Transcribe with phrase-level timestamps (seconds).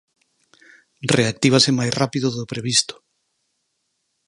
[1.17, 2.95] Reactívase máis rápido do previsto.